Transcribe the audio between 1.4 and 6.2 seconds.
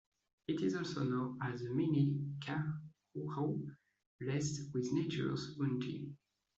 as the "Mini Khajuraho" blessed with natures bounty.